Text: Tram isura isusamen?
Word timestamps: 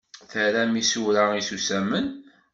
Tram 0.29 0.71
isura 0.81 1.23
isusamen? 1.41 2.05